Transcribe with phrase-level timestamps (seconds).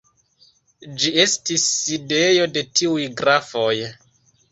[1.01, 3.75] Ĝi estis sidejo de tiuj grafoj.